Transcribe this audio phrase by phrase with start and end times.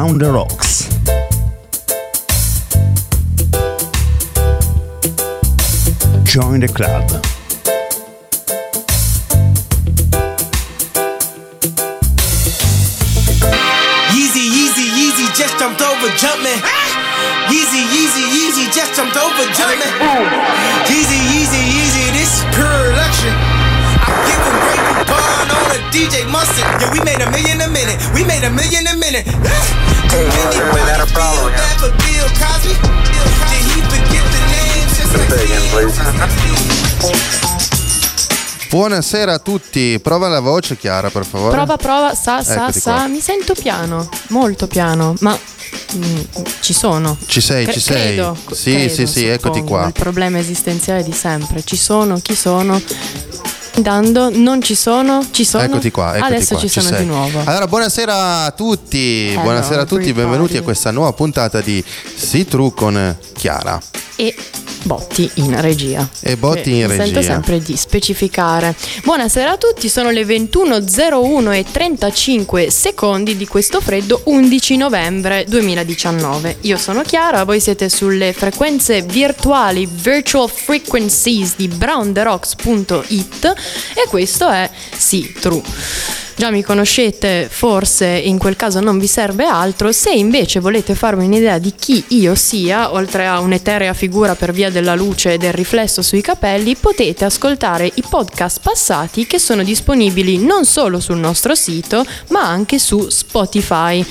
[0.00, 0.88] Brown the Rocks.
[6.24, 7.04] Join the club.
[14.08, 16.56] Yeezy, Yeezy, Yeezy just jumped over jumping.
[17.52, 19.92] Yeezy, Yeezy, Yeezy just jumped over jumping.
[20.88, 23.36] Yeezy, Yeezy, Yeezy, this is pure luxury.
[23.36, 26.80] I give a great coupon on a DJ Mustard.
[26.80, 27.98] Yeah, we made a million a minute.
[28.14, 29.24] We made a million a minute.
[29.24, 32.74] Too many bodies feel bad for Bill Cosby.
[33.50, 34.92] Did he forget the names?
[34.98, 35.30] Just like
[38.70, 41.56] Buonasera a tutti, prova la voce Chiara per favore.
[41.56, 43.06] Prova, prova, sa, sa, Eccoti sa, qua.
[43.08, 45.36] mi sento piano, molto piano, ma
[45.96, 46.20] mm,
[46.60, 47.16] ci sono.
[47.26, 48.02] Ci sei, Cre- ci sei.
[48.14, 49.86] credo, Sì, credo, sì, sì, eccoti qua.
[49.86, 51.64] Il problema esistenziale di sempre.
[51.64, 52.80] Ci sono, chi sono?
[53.82, 55.64] Dando, non ci sono, ci sono.
[55.64, 56.98] Eccoti qua, eccoti Adesso qua, ci sono sei.
[56.98, 57.40] di nuovo.
[57.44, 60.64] Allora, buonasera a tutti, Hello, buonasera a tutti, benvenuti a everybody.
[60.64, 61.82] questa nuova puntata di
[62.14, 63.80] See True con Chiara.
[64.20, 64.34] E
[64.82, 66.06] Botti in regia.
[66.20, 67.22] E Botti in mi Sento regia.
[67.22, 68.76] sempre di specificare.
[69.02, 76.58] Buonasera a tutti, sono le 21.01 e 35 secondi di questo freddo 11 novembre 2019.
[76.62, 83.54] Io sono Chiara, voi siete sulle frequenze virtuali Virtual Frequencies di brownderocks.it
[83.94, 85.62] e questo è Sì True.
[86.40, 89.92] Già mi conoscete, forse in quel caso non vi serve altro.
[89.92, 94.70] Se invece volete farvi un'idea di chi io sia, oltre a un'eterea figura per via
[94.70, 100.38] della luce e del riflesso sui capelli, potete ascoltare i podcast passati che sono disponibili
[100.38, 104.02] non solo sul nostro sito, ma anche su Spotify.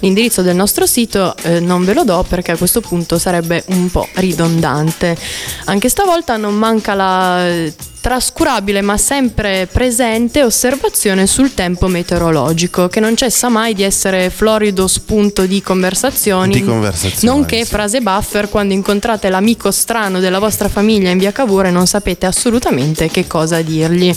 [0.00, 3.90] L'indirizzo del nostro sito eh, non ve lo do perché a questo punto sarebbe un
[3.90, 5.16] po' ridondante.
[5.64, 13.16] Anche stavolta non manca la trascurabile ma sempre presente osservazione sul tempo meteorologico che non
[13.16, 17.70] cessa mai di essere florido spunto di conversazioni, Di conversazioni, nonché sì.
[17.70, 22.26] frase buffer quando incontrate l'amico strano della vostra famiglia in via Cavour e non sapete
[22.26, 24.14] assolutamente che cosa dirgli.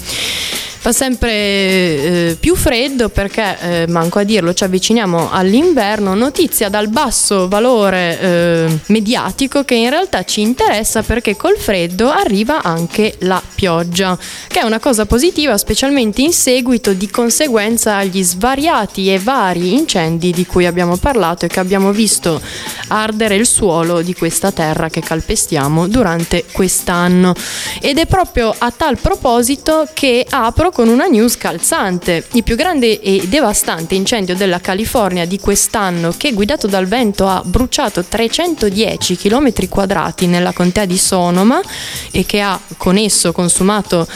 [0.82, 6.88] Fa sempre eh, più freddo perché, eh, manco a dirlo, ci avviciniamo all'inverno, notizia dal
[6.88, 13.40] basso valore eh, mediatico che in realtà ci interessa perché col freddo arriva anche la
[13.54, 19.76] pioggia, che è una cosa positiva specialmente in seguito di conseguenza agli svariati e vari
[19.76, 22.42] incendi di cui abbiamo parlato e che abbiamo visto
[22.88, 27.36] ardere il suolo di questa terra che calpestiamo durante quest'anno.
[27.80, 32.26] Ed è proprio a tal proposito che apro con una news calzante.
[32.34, 37.42] Il più grande e devastante incendio della California di quest'anno, che guidato dal vento ha
[37.46, 41.62] bruciato 310 km quadrati nella contea di Sonoma
[42.12, 44.08] e che ha con esso consumato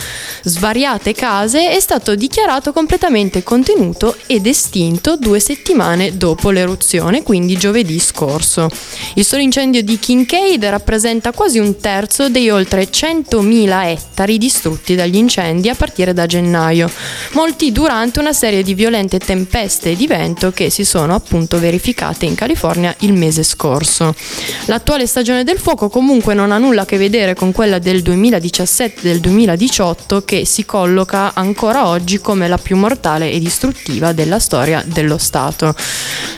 [0.43, 7.99] svariate case, è stato dichiarato completamente contenuto ed estinto due settimane dopo l'eruzione, quindi giovedì
[7.99, 8.69] scorso.
[9.15, 15.17] Il solo incendio di Kincaid rappresenta quasi un terzo dei oltre 100.000 ettari distrutti dagli
[15.17, 16.43] incendi a partire da gennaio,
[17.31, 22.35] molti durante una serie di violente tempeste di vento che si sono appunto verificate in
[22.35, 24.13] California il mese scorso.
[24.65, 28.99] L'attuale stagione del fuoco comunque non ha nulla a che vedere con quella del 2017
[29.01, 34.39] e del 2018 che si colloca ancora oggi come la più mortale e distruttiva della
[34.39, 35.75] storia dello Stato.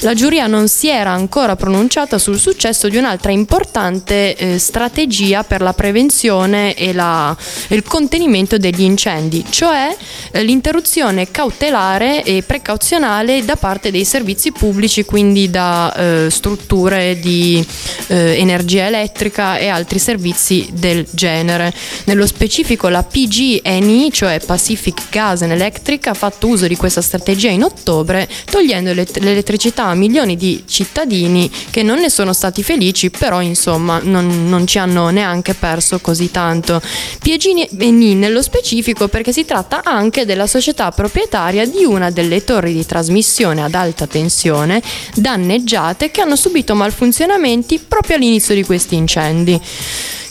[0.02, 5.62] La giuria non si era ancora pronunciata sul successo di un'altra importante eh, strategia per
[5.62, 7.36] la prevenzione e, la-
[7.68, 9.96] e il contenimento degli incendi, cioè
[10.32, 17.66] l'interruzione cautelare e precauzionale da parte dei servizi pubblici, quindi da eh, strutture di
[18.08, 21.74] eh, energia elettrica e altri servizi del genere.
[22.06, 27.50] Nello specifico la PG&E, cioè Pacific Gas and Electric, ha fatto uso di questa strategia
[27.50, 33.10] in ottobre, togliendo l'et- l'elettricità a milioni di cittadini che non ne sono stati felici,
[33.10, 36.82] però insomma non, non ci hanno neanche perso così tanto.
[37.20, 42.86] PG&E nello specifico perché si tratta anche della società proprietaria di una delle torri di
[42.86, 44.82] trasmissione ad alta tensione
[45.16, 49.60] danneggiate che hanno subito malfunzionamenti proprio all'inizio di questi incendi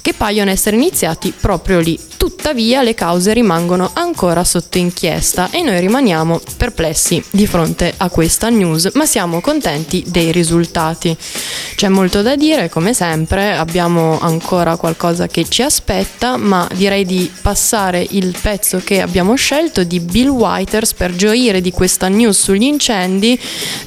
[0.03, 1.99] che paiono essere iniziati proprio lì.
[2.17, 8.49] Tuttavia le cause rimangono ancora sotto inchiesta e noi rimaniamo perplessi di fronte a questa
[8.49, 11.17] news, ma siamo contenti dei risultati.
[11.77, 17.31] C'è molto da dire, come sempre, abbiamo ancora qualcosa che ci aspetta, ma direi di
[17.43, 22.62] passare il pezzo che abbiamo scelto di Bill Whiters per gioire di questa news sugli
[22.62, 23.39] incendi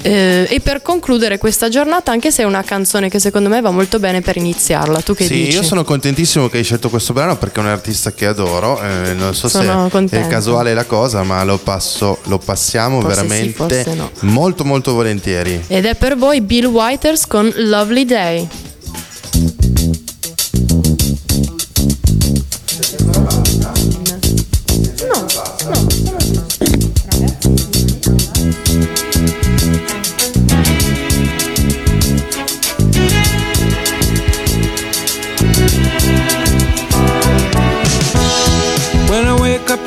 [0.02, 3.72] eh, e per concludere questa giornata, anche se è una canzone che secondo me va
[3.72, 5.02] molto bene per iniziarla.
[5.02, 5.58] Tu che sì, dici?
[5.58, 8.82] io sono contentissimo che hai scelto questo brano perché è un artista che adoro.
[8.82, 10.26] eh, non so Sono se contenta.
[10.26, 14.12] è casuale la cosa, ma lo, passo, lo passiamo Forse sì, veramente forse no.
[14.22, 15.64] molto molto volentieri.
[15.68, 18.48] Ed è per voi Bill Whiters con Lovely Day.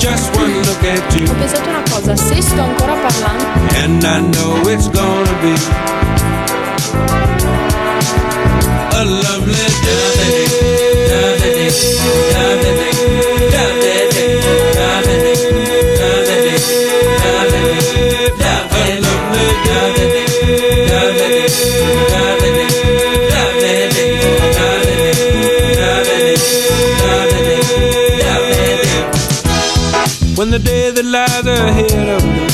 [0.00, 3.44] Ho pensato una cosa, se sto ancora parlando,
[3.82, 5.54] And I know it's gonna be
[8.94, 10.58] a lovely day.
[31.78, 32.48] Ahead of me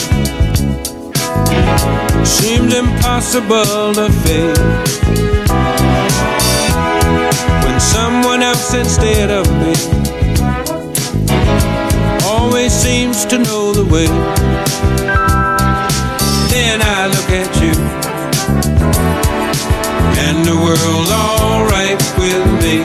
[2.24, 5.00] seems impossible to face.
[7.64, 9.74] When someone else instead of me
[12.26, 14.08] always seems to know the way.
[16.52, 17.74] Then I look at you,
[20.26, 22.76] and the world's alright with me.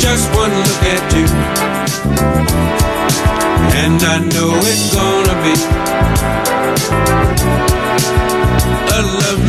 [0.00, 1.26] Just one look at you,
[3.82, 5.54] and I know it's gonna be
[8.96, 9.39] a lovely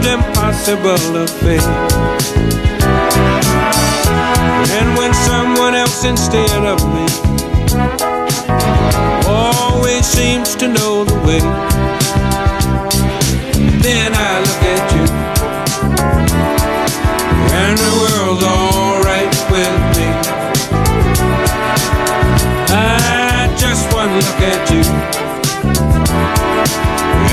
[0.00, 1.66] seems impossible to face.
[4.72, 7.06] And when someone else instead of me
[9.26, 11.40] always seems to know the way,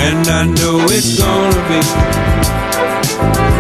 [0.10, 3.57] and I know it's gonna be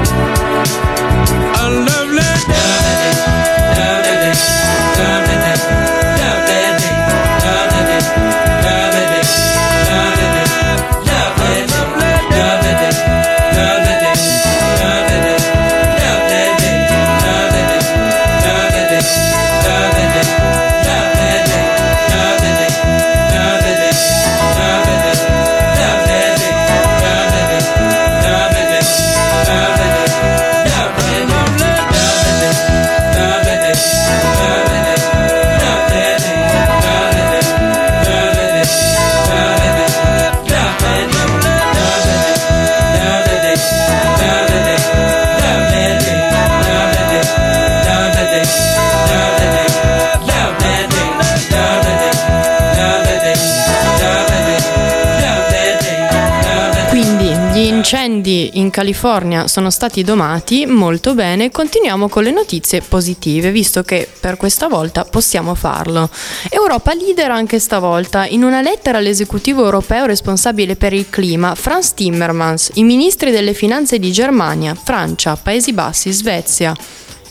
[58.77, 61.49] California sono stati domati molto bene.
[61.49, 66.07] Continuiamo con le notizie positive, visto che per questa volta possiamo farlo.
[66.47, 68.27] Europa leader anche stavolta.
[68.27, 73.97] In una lettera all'esecutivo europeo responsabile per il clima, Franz Timmermans, i ministri delle finanze
[73.97, 76.75] di Germania, Francia, Paesi Bassi, Svezia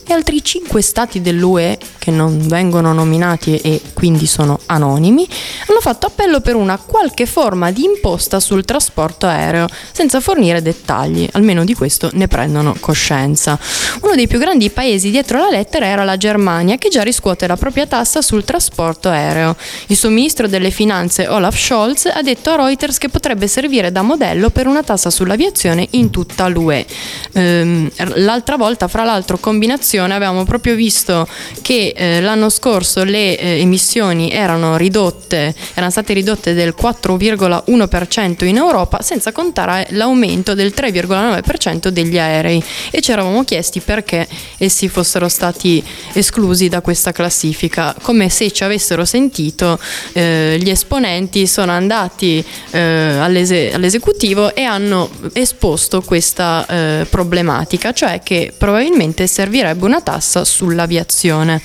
[0.08, 5.26] e altri cinque stati dell'UE che non vengono nominati e quindi sono anonimi,
[5.66, 11.28] hanno fatto appello per una qualche forma di imposta sul trasporto aereo, senza fornire dettagli,
[11.32, 13.58] almeno di questo ne prendono coscienza.
[14.02, 17.56] Uno dei più grandi paesi dietro la lettera era la Germania, che già riscuote la
[17.56, 19.56] propria tassa sul trasporto aereo.
[19.88, 24.02] Il suo ministro delle finanze Olaf Scholz ha detto a Reuters che potrebbe servire da
[24.02, 26.86] modello per una tassa sull'aviazione in tutta l'UE.
[27.32, 31.26] Ehm, l'altra volta, fra l'altro, combinazione l'aviazione avevamo proprio visto
[31.62, 38.56] che eh, l'anno scorso le eh, emissioni erano ridotte, erano state ridotte del 4,1% in
[38.56, 42.62] Europa, senza contare l'aumento del 3,9% degli aerei.
[42.90, 44.26] E ci eravamo chiesti perché
[44.58, 49.78] essi fossero stati esclusi da questa classifica, come se ci avessero sentito
[50.12, 58.20] eh, gli esponenti sono andati eh, all'ese- all'esecutivo e hanno esposto questa eh, problematica, cioè
[58.22, 61.62] che probabilmente servirebbe una tassa sull'aviazione.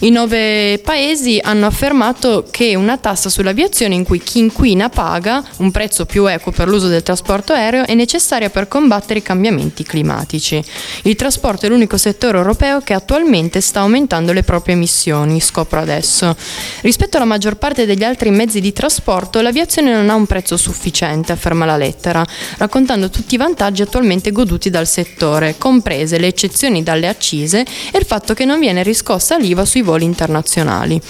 [0.00, 5.70] I nove paesi hanno affermato che una tassa sull'aviazione in cui chi inquina paga un
[5.70, 10.62] prezzo più equo per l'uso del trasporto aereo è necessaria per combattere i cambiamenti climatici.
[11.02, 16.36] Il trasporto è l'unico settore europeo che attualmente sta aumentando le proprie emissioni, scopro adesso.
[16.80, 21.32] Rispetto alla maggior parte degli altri mezzi di trasporto, l'aviazione non ha un prezzo sufficiente,
[21.32, 22.24] afferma la lettera,
[22.58, 28.04] raccontando tutti i vantaggi attualmente goduti dal settore, comprese le eccezioni dalle accise e il
[28.06, 31.00] fatto che non viene riscossa l'IVA sui voli internazionali.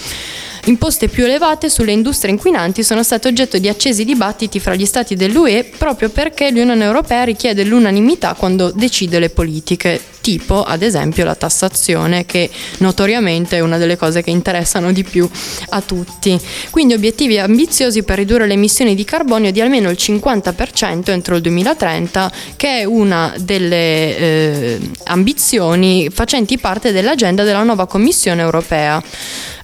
[0.66, 5.16] Imposte più elevate sulle industrie inquinanti sono state oggetto di accesi dibattiti fra gli stati
[5.16, 11.34] dell'UE proprio perché l'Unione Europea richiede l'unanimità quando decide le politiche, tipo ad esempio la
[11.34, 15.28] tassazione che notoriamente è una delle cose che interessano di più
[15.70, 16.38] a tutti.
[16.68, 21.40] Quindi obiettivi ambiziosi per ridurre le emissioni di carbonio di almeno il 50% entro il
[21.40, 29.02] 2030, che è una delle eh, ambizioni facenti parte dell'agenda della nuova Commissione europea.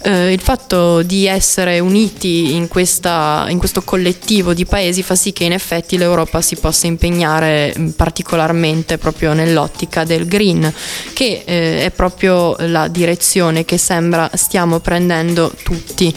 [0.06, 5.32] Eh, il fatto di essere uniti in, questa, in, questo collettivo di paesi fa sì
[5.32, 10.72] che in effetti l'Europa si possa impegnare mh, particolarmente proprio nell'ottica del green,
[11.12, 16.14] che eh, è proprio la direzione che sembra stiamo prendendo tutti.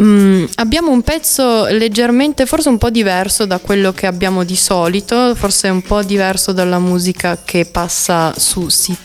[0.00, 5.34] Mm, abbiamo un pezzo leggermente, forse un po' diverso da quello che abbiamo di solito,
[5.34, 8.96] forse un po' diverso dalla musica che passa su See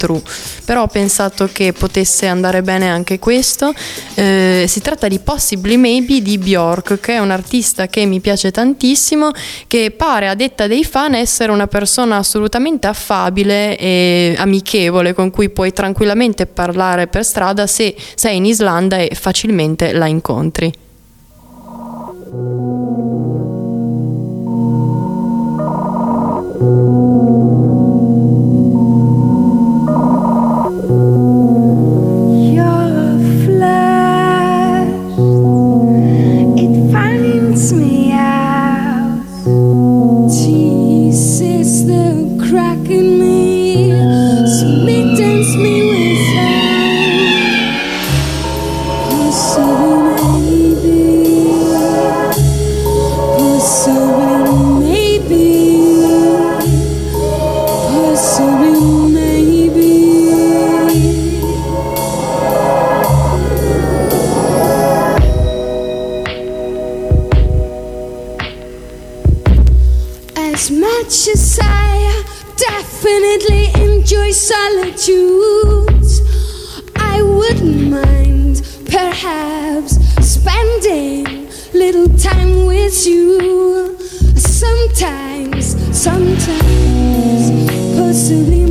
[0.63, 3.73] però ho pensato che potesse andare bene anche questo.
[4.13, 8.51] Eh, si tratta di Possibly Maybe di Bjork, che è un artista che mi piace
[8.51, 9.31] tantissimo,
[9.67, 15.49] che pare a detta dei fan essere una persona assolutamente affabile e amichevole con cui
[15.49, 20.73] puoi tranquillamente parlare per strada se sei in Islanda e facilmente la incontri.
[74.45, 76.21] Enjoy solitude,
[76.95, 83.97] I wouldn't mind perhaps spending little time with you.
[84.35, 87.49] Sometimes, sometimes,
[87.97, 88.64] possibly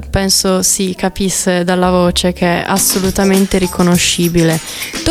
[0.00, 4.58] penso si capisse dalla voce che è assolutamente riconoscibile.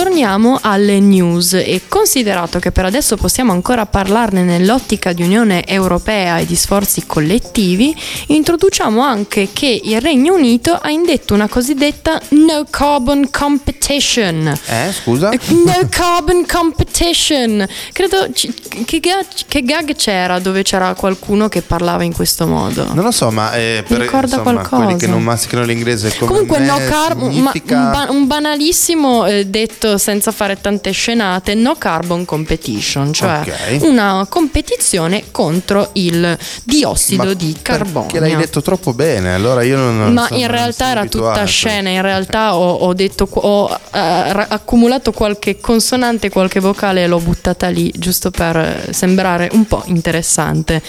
[0.02, 6.40] Torniamo alle news e considerato che per adesso possiamo ancora parlarne nell'ottica di Unione Europea
[6.40, 7.96] e di sforzi collettivi,
[8.28, 14.48] introduciamo anche che il Regno Unito ha indetto una cosiddetta no carbon competition.
[14.66, 15.30] Eh, scusa?
[15.30, 17.64] No carbon competition.
[17.92, 18.52] Credo ci-
[18.86, 22.88] che, gag, che gag c'era dove c'era qualcuno che parlava in questo modo.
[22.92, 24.84] Non lo so, ma eh, per ricorda insomma, qualcosa?
[24.84, 27.76] quelli che non masticano l'inglese come Comunque me, no carbon, ma- significa...
[27.78, 33.82] un, ba- un banalissimo eh, detto senza fare tante scenate, no carbon competition, cioè Ok.
[33.84, 38.20] una competizione contro il diossido Ma di carbonio.
[38.20, 41.34] l'hai detto troppo bene, allora io non, Ma so, in realtà era abituato.
[41.34, 47.08] tutta scena, in realtà ho, ho detto, ho ra- accumulato qualche consonante, qualche vocale e
[47.08, 50.82] l'ho buttata lì giusto per eh, sembrare un po' interessante.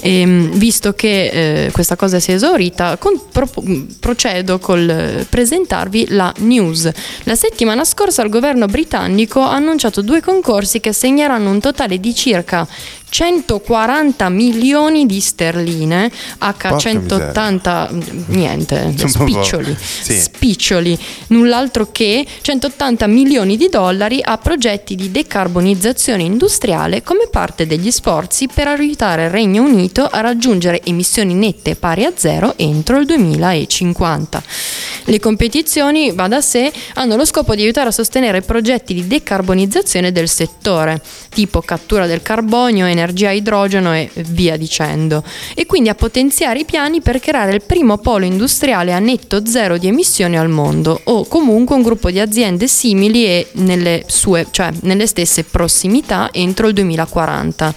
[0.00, 3.48] E, mh, visto che eh, questa cosa si è esaurita, con- pro-
[4.00, 6.88] procedo col presentarvi la news.
[7.24, 12.14] La settimana scorsa il governo britannico ha annunciato due concorsi che segneranno un totale di
[12.14, 12.66] circa
[13.10, 17.90] 140 milioni di sterline H Porca 180
[18.26, 20.18] niente spiccioli sì.
[20.18, 27.90] spiccioli null'altro che 180 milioni di dollari a progetti di decarbonizzazione industriale come parte degli
[27.90, 33.06] sforzi per aiutare il Regno Unito a raggiungere emissioni nette pari a zero entro il
[33.06, 34.42] 2050
[35.04, 40.12] le competizioni, va da sé, hanno lo scopo di aiutare a sostenere progetti di decarbonizzazione
[40.12, 45.94] del settore, tipo cattura del carbonio, energia a idrogeno e via dicendo, e quindi a
[45.94, 50.48] potenziare i piani per creare il primo polo industriale a netto zero di emissioni al
[50.48, 56.28] mondo, o comunque un gruppo di aziende simili e nelle, sue, cioè nelle stesse prossimità
[56.32, 57.74] entro il 2040.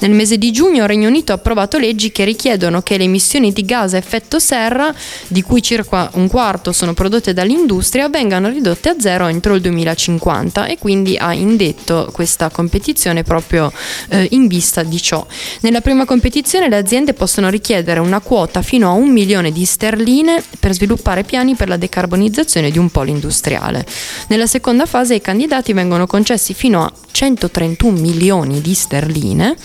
[0.00, 3.52] Nel mese di giugno il Regno Unito ha approvato leggi che richiedono che le emissioni
[3.52, 4.94] di gas a effetto serra,
[5.28, 10.66] di cui circa un quarto sono prodotte dall'industria, vengano ridotte a zero entro il 2050
[10.66, 13.72] e quindi ha indetto questa competizione proprio
[14.08, 15.26] eh, in vista di ciò.
[15.60, 20.42] Nella prima competizione le aziende possono richiedere una quota fino a un milione di sterline
[20.58, 23.86] per sviluppare piani per la decarbonizzazione di un polo industriale.
[24.28, 29.56] Nella seconda fase i candidati vengono concessi fino a 131 milioni di sterline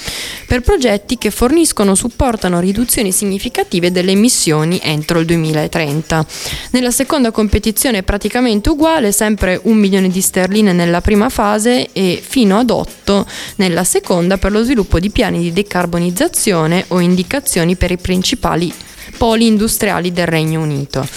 [0.48, 6.26] per progetti che forniscono o supportano riduzioni significative delle emissioni entro il 2030.
[6.72, 12.24] Nella seconda competizione è praticamente uguale, sempre un milione di sterline nella prima fase e
[12.26, 17.92] fino ad 8 nella seconda per lo sviluppo di piani di decarbonizzazione o indicazioni per
[17.92, 18.74] i principali
[19.18, 21.08] poli industriali del Regno Unito.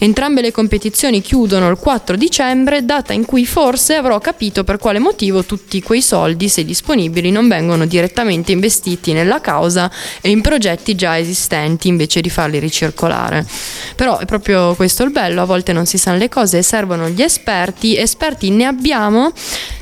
[0.00, 5.00] Entrambe le competizioni chiudono il 4 dicembre, data in cui forse avrò capito per quale
[5.00, 10.94] motivo tutti quei soldi, se disponibili, non vengono direttamente investiti nella causa e in progetti
[10.94, 13.44] già esistenti invece di farli ricircolare.
[13.96, 17.08] Però è proprio questo il bello, a volte non si sanno le cose e servono
[17.08, 19.32] gli esperti, esperti ne abbiamo.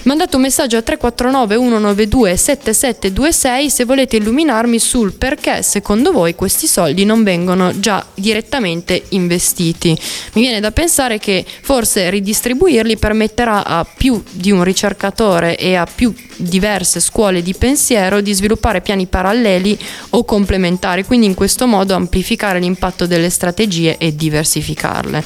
[0.04, 6.68] Mandate un messaggio a 349 192 7726 se volete illuminarmi sul perché secondo voi questi
[6.68, 9.98] soldi non vengono già direttamente investiti.
[10.32, 15.86] Mi viene da pensare che forse ridistribuirli permetterà a più di un ricercatore e a
[15.86, 19.78] più diverse scuole di pensiero di sviluppare piani paralleli
[20.10, 25.24] o complementari, quindi in questo modo amplificare l'impatto delle strategie e diversificarle.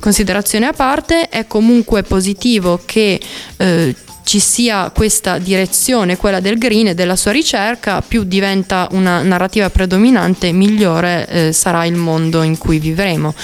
[0.00, 3.20] Considerazione a parte, è comunque positivo che
[3.56, 3.94] eh,
[4.28, 9.70] ci sia questa direzione, quella del green e della sua ricerca, più diventa una narrativa
[9.70, 13.34] predominante, migliore eh, sarà il mondo in cui vivremo,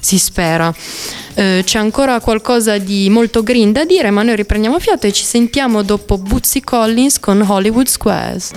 [0.00, 0.70] si spera.
[1.32, 5.24] Eh, c'è ancora qualcosa di molto green da dire, ma noi riprendiamo fiato e ci
[5.24, 8.50] sentiamo dopo Bootsy Collins con Hollywood Squares.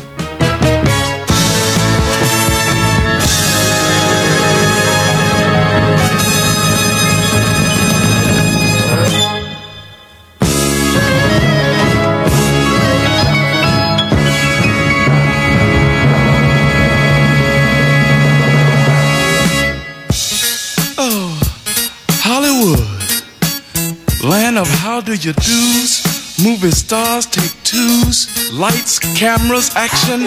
[24.58, 26.04] Land of how do you do's?
[26.43, 30.22] Movie stars take twos, lights, cameras, action.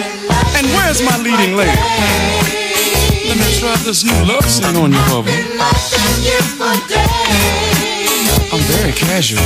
[0.55, 1.71] And where's my leading lady?
[3.27, 5.31] Let me try this new love scene on you, Bubba.
[8.51, 9.41] I'm very casual.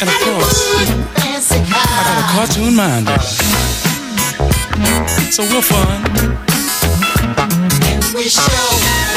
[0.00, 0.60] And of course,
[1.70, 3.08] I got a cartoon mind.
[5.32, 6.00] So we're fun.
[8.30, 9.13] Fun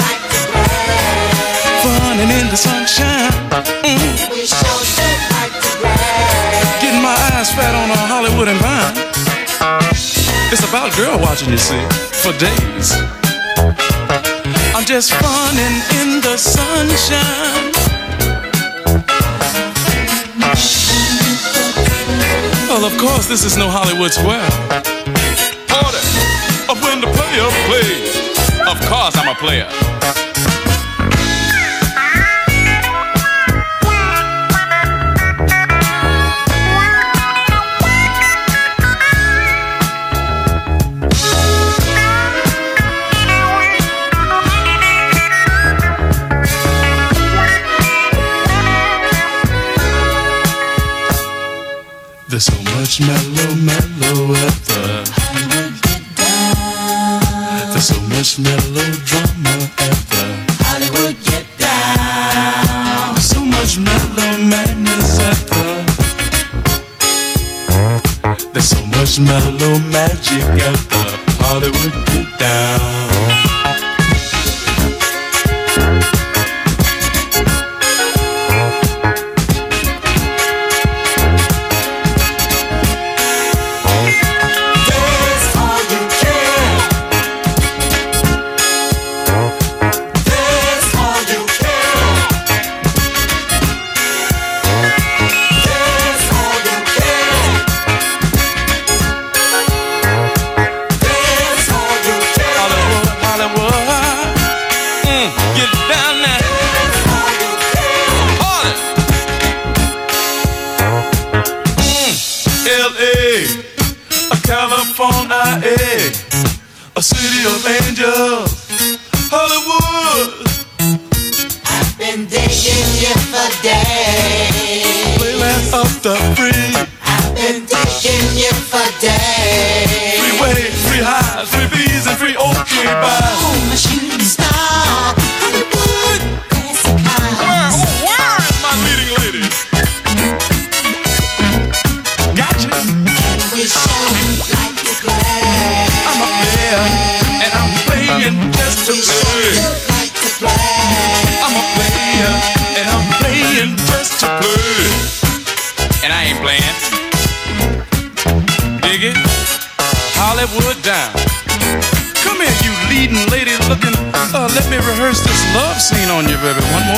[2.20, 3.32] and in the sunshine.
[3.86, 4.18] Mm.
[6.82, 8.96] Getting my eyes fat on a Hollywood and Vine.
[10.52, 11.82] It's about girl watching, you see,
[12.24, 12.94] for days.
[14.74, 17.74] I'm just funning in the sunshine.
[22.70, 24.50] Well, of course, this is no Hollywood Square.
[25.70, 26.04] Order
[26.72, 28.16] of when the player plays.
[28.66, 29.97] Of course, I'm a player.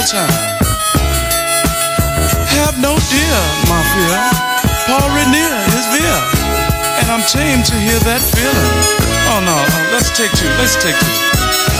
[0.10, 0.26] Time.
[2.58, 3.38] Have no fear,
[3.70, 4.18] my fear.
[4.90, 6.20] Paul Renier is here.
[6.98, 8.74] And I'm tamed to hear that feeling.
[9.30, 11.14] Oh no, uh, let's take two, let's take two.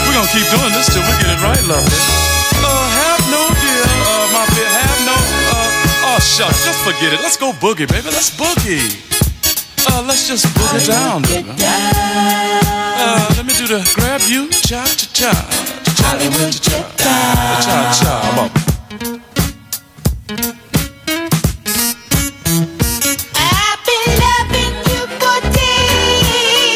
[0.06, 2.00] We're gonna keep doing this till we get it right, lovely.
[2.62, 5.16] Uh, have no fear, uh, my fear, have no,
[5.50, 7.18] uh, oh shucks, just forget it.
[7.26, 8.94] Let's go boogie, baby, let's boogie.
[9.90, 11.50] Uh, let's just boogie down, baby.
[11.58, 15.32] Uh, let me do the grab you, cha cha cha,
[16.00, 17.14] cha cha cha,
[17.64, 18.12] cha cha.
[18.22, 18.52] I'm up.
[23.36, 26.68] I've been loving you for days.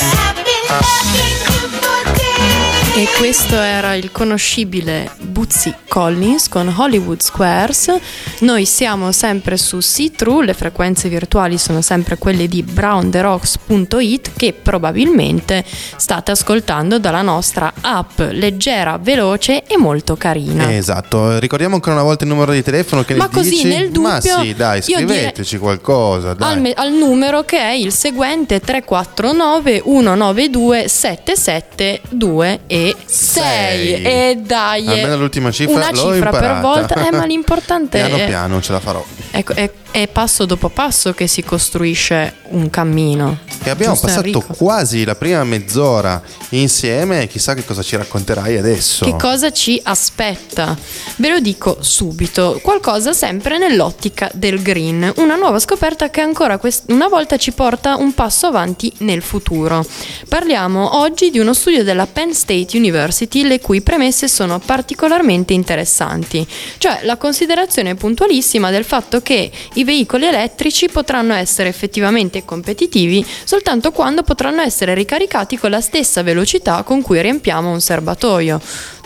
[0.00, 2.96] I've been loving you for days.
[2.96, 7.92] E questo era il conoscibile Bootsy Collins con Hollywood Squares.
[8.40, 15.64] Noi siamo sempre su See-Through, le frequenze virtuali sono sempre quelle di brownderocks.it che probabilmente
[15.96, 20.72] state ascoltando dalla nostra app leggera, veloce e molto carina.
[20.74, 23.68] Esatto, ricordiamo ancora una volta il numero di telefono che Ma così dici?
[23.68, 26.52] nel dubbio Ma sì, dai, scriveteci qualcosa, dai.
[26.52, 34.02] al, me- al numero che è il seguente 349 192 772 e 6 Sei.
[34.02, 34.84] e dai
[35.30, 36.60] l'ultima cifra una l'ho cifra per imparata.
[36.60, 39.04] volta eh, ma l'importante Piano è, piano ce la farò.
[39.30, 44.26] ecco, è, è passo dopo passo che si costruisce un cammino E abbiamo Giusto, passato
[44.26, 44.54] Enrico?
[44.56, 49.04] quasi la prima mezz'ora insieme e chissà che cosa ci racconterai adesso.
[49.04, 50.76] Che cosa ci aspetta?
[51.16, 56.90] Ve lo dico subito, qualcosa sempre nell'ottica del green, una nuova scoperta che ancora quest-
[56.90, 59.84] una volta ci porta un passo avanti nel futuro.
[60.28, 65.09] Parliamo oggi di uno studio della Penn State University le cui premesse sono particolarmente
[65.52, 66.46] interessanti,
[66.78, 73.90] cioè la considerazione puntualissima del fatto che i veicoli elettrici potranno essere effettivamente competitivi soltanto
[73.92, 78.60] quando potranno essere ricaricati con la stessa velocità con cui riempiamo un serbatoio.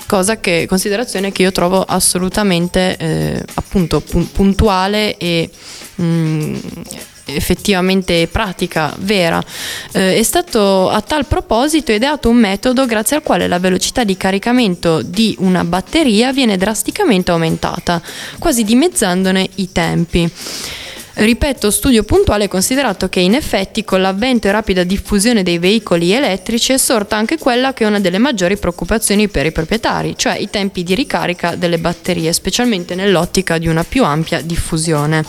[0.07, 5.49] Cosa che, considerazione che io trovo assolutamente eh, appunto pu- puntuale e
[6.01, 6.57] mm,
[7.27, 9.43] effettivamente pratica, vera.
[9.93, 14.17] Eh, è stato a tal proposito ideato un metodo grazie al quale la velocità di
[14.17, 18.01] caricamento di una batteria viene drasticamente aumentata,
[18.39, 20.31] quasi dimezzandone i tempi.
[21.17, 26.73] Ripeto, studio puntuale considerato che in effetti con l'avvento e rapida diffusione dei veicoli elettrici
[26.73, 30.51] è sorta anche quella che è una delle maggiori preoccupazioni per i proprietari, cioè i
[30.51, 35.25] tempi di ricarica delle batterie, specialmente nell'ottica di una più ampia diffusione.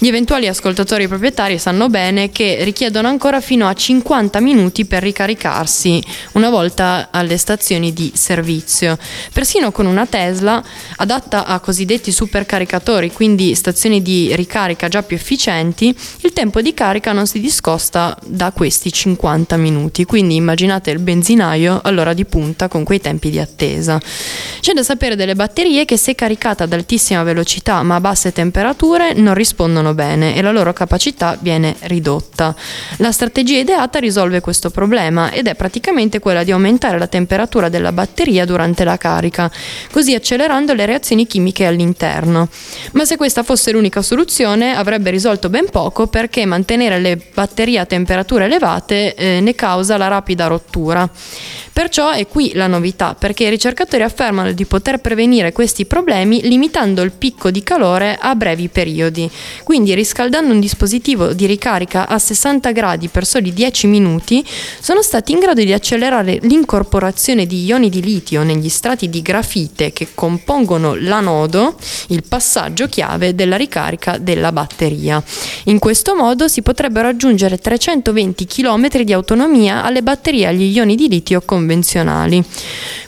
[0.00, 6.02] Gli eventuali ascoltatori proprietari sanno bene che richiedono ancora fino a 50 minuti per ricaricarsi
[6.32, 8.98] una volta alle stazioni di servizio.
[9.32, 10.60] Persino con una Tesla
[10.96, 17.12] adatta a cosiddetti supercaricatori, quindi stazioni di ricarica già più efficienti, il tempo di carica
[17.12, 20.04] non si discosta da questi 50 minuti.
[20.04, 24.00] Quindi immaginate il benzinaio all'ora di punta con quei tempi di attesa.
[24.60, 29.12] C'è da sapere delle batterie che se caricate ad altissima velocità ma a basse temperature
[29.12, 32.54] non rispondono bene e la loro capacità viene ridotta.
[32.96, 37.92] La strategia ideata risolve questo problema ed è praticamente quella di aumentare la temperatura della
[37.92, 39.50] batteria durante la carica,
[39.90, 42.48] così accelerando le reazioni chimiche all'interno.
[42.92, 47.86] Ma se questa fosse l'unica soluzione avrebbe risolto ben poco perché mantenere le batterie a
[47.86, 51.08] temperature elevate eh, ne causa la rapida rottura.
[51.72, 57.00] Perciò è qui la novità, perché i ricercatori affermano di poter prevenire questi problemi limitando
[57.00, 59.30] il picco di calore a brevi periodi.
[59.62, 64.44] Quindi riscaldando un dispositivo di ricarica a 60 gradi per soli 10 minuti,
[64.80, 69.92] sono stati in grado di accelerare l'incorporazione di ioni di litio negli strati di grafite
[69.92, 71.76] che compongono l'anodo,
[72.08, 74.99] il passaggio chiave della ricarica della batteria.
[75.64, 81.08] In questo modo si potrebbero raggiungere 320 km di autonomia alle batterie agli ioni di
[81.08, 82.44] litio convenzionali.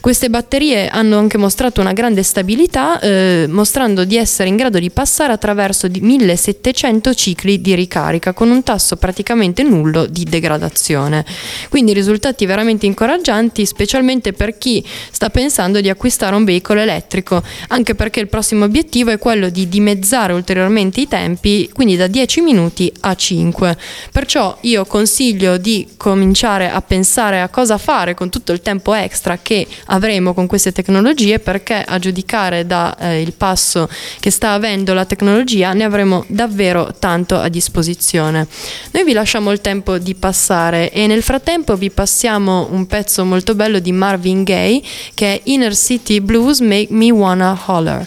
[0.01, 4.91] Queste batterie hanno anche mostrato una grande stabilità, eh, mostrando di essere in grado di
[4.91, 11.25] passare attraverso di 1700 cicli di ricarica con un tasso praticamente nullo di degradazione.
[11.69, 17.95] Quindi risultati veramente incoraggianti, specialmente per chi sta pensando di acquistare un veicolo elettrico, anche
[17.95, 22.93] perché il prossimo obiettivo è quello di dimezzare ulteriormente i tempi, quindi da 10 minuti
[23.01, 23.77] a 5.
[24.13, 29.39] Perciò io consiglio di cominciare a pensare a cosa fare con tutto il tempo extra
[29.43, 33.89] che avremo con queste tecnologie perché a giudicare dal eh, passo
[34.21, 38.47] che sta avendo la tecnologia ne avremo davvero tanto a disposizione.
[38.93, 43.57] Noi vi lasciamo il tempo di passare e nel frattempo vi passiamo un pezzo molto
[43.57, 44.81] bello di Marvin Gaye
[45.15, 48.07] che è Inner City Blues Make Me Wanna Holler.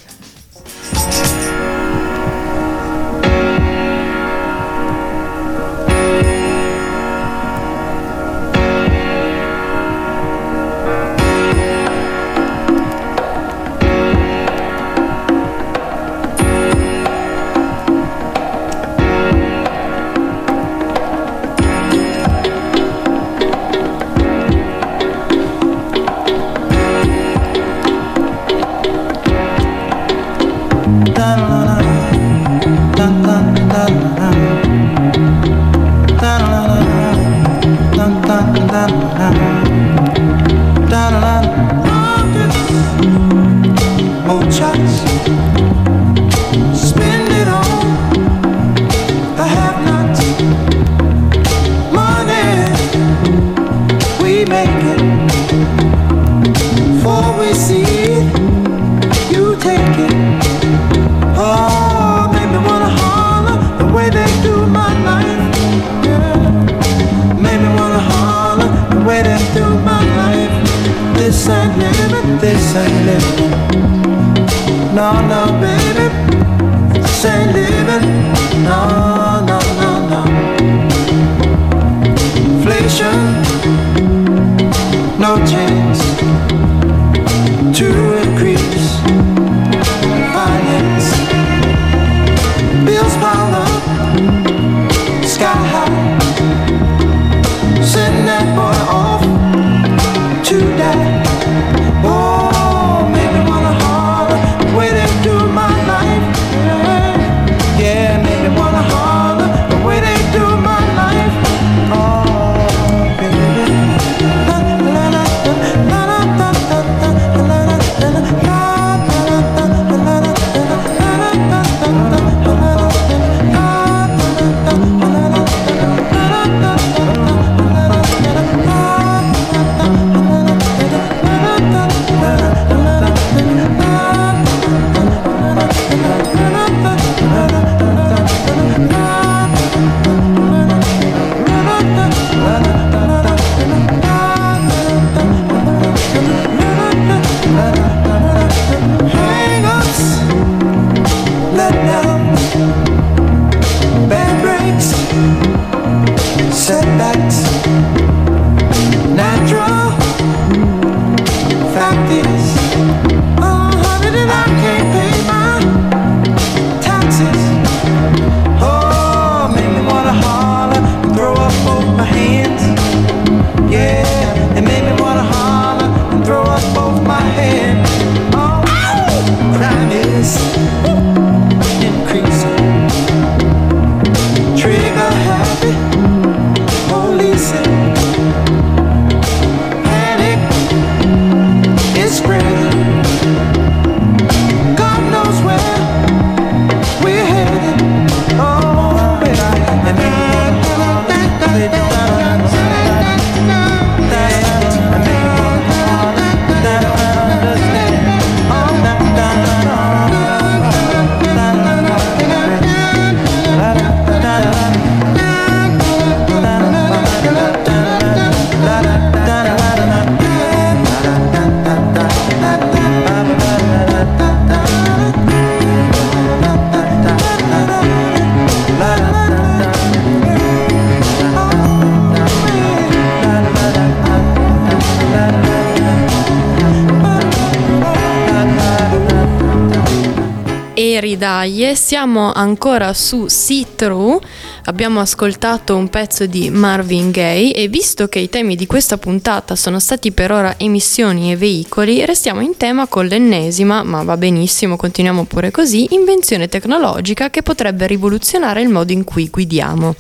[242.06, 244.22] Siamo ancora su See Through,
[244.66, 249.56] abbiamo ascoltato un pezzo di Marvin Gaye e visto che i temi di questa puntata
[249.56, 254.76] sono stati per ora emissioni e veicoli, restiamo in tema con l'ennesima, ma va benissimo,
[254.76, 259.96] continuiamo pure così, invenzione tecnologica che potrebbe rivoluzionare il modo in cui guidiamo.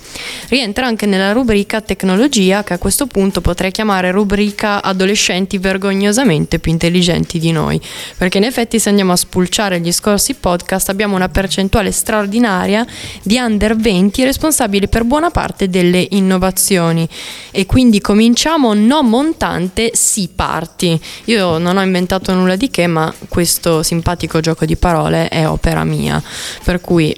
[0.48, 6.72] Rientra anche nella rubrica tecnologia che a questo punto potrei chiamare rubrica adolescenti vergognosamente più
[6.72, 7.80] intelligenti di noi,
[8.18, 12.86] perché in effetti se andiamo a spulciare gli scorsi podcast abbiamo una percentuale straordinaria
[13.22, 14.54] di under 20 responsabili
[14.88, 17.08] per buona parte delle innovazioni
[17.52, 21.00] e quindi cominciamo no montante si parti.
[21.26, 25.84] Io non ho inventato nulla di che, ma questo simpatico gioco di parole è opera
[25.84, 26.22] mia,
[26.64, 27.16] per cui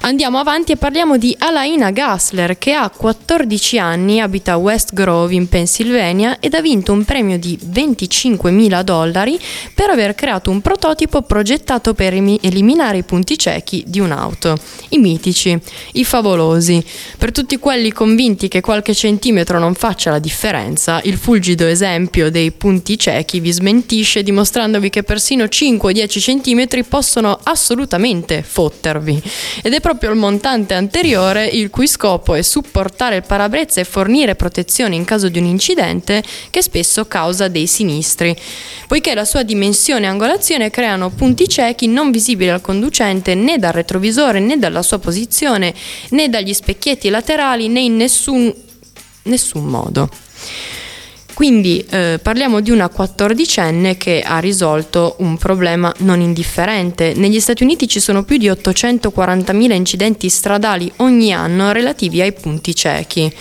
[0.00, 5.34] Andiamo avanti e parliamo di Alaina Gassler che ha 14 anni, abita a West Grove
[5.34, 9.38] in Pennsylvania ed ha vinto un premio di 25.000 dollari
[9.74, 14.56] per aver creato un prototipo progettato per eliminare i punti ciechi di un'auto.
[14.90, 15.58] I mitici,
[15.94, 16.67] i favolosi.
[17.16, 22.50] Per tutti quelli convinti che qualche centimetro non faccia la differenza, il fulgido esempio dei
[22.52, 29.22] punti ciechi vi smentisce dimostrandovi che persino 5 o 10 centimetri possono assolutamente fottervi.
[29.62, 34.34] Ed è proprio il montante anteriore il cui scopo è supportare il parabrezza e fornire
[34.34, 38.36] protezione in caso di un incidente che spesso causa dei sinistri,
[38.86, 43.72] poiché la sua dimensione e angolazione creano punti ciechi non visibili al conducente né dal
[43.72, 45.74] retrovisore né dalla sua posizione
[46.10, 48.52] né dagli specchietti laterali né in nessun,
[49.22, 50.08] nessun modo.
[51.38, 57.12] Quindi eh, parliamo di una quattordicenne che ha risolto un problema non indifferente.
[57.14, 62.74] Negli Stati Uniti ci sono più di 840.000 incidenti stradali ogni anno relativi ai punti
[62.74, 63.32] ciechi.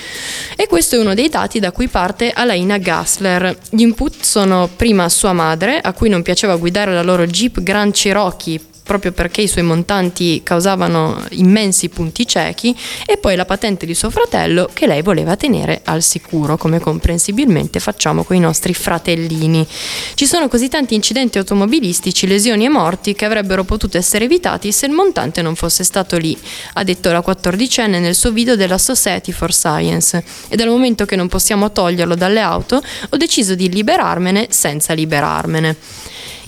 [0.55, 3.57] E questo è uno dei dati da cui parte Alaina Gassler.
[3.71, 7.91] Gli input sono prima sua madre, a cui non piaceva guidare la loro Jeep Grand
[7.91, 12.75] Cherokee proprio perché i suoi montanti causavano immensi punti ciechi,
[13.05, 17.79] e poi la patente di suo fratello che lei voleva tenere al sicuro, come comprensibilmente
[17.79, 19.67] facciamo con i nostri fratellini.
[20.15, 24.85] Ci sono così tanti incidenti automobilistici, lesioni e morti che avrebbero potuto essere evitati se
[24.85, 26.35] il montante non fosse stato lì,
[26.73, 30.23] ha detto la quattordicenne nel suo video della Society for Science.
[30.47, 35.75] E dal momento che non possiamo toglierlo dalle auto, ho deciso di liberarmene senza liberarmene.